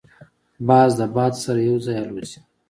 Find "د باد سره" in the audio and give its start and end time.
0.99-1.59